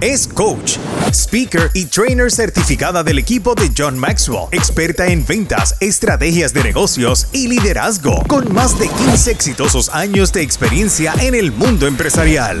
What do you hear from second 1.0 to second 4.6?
speaker y trainer certificada del equipo de John Maxwell,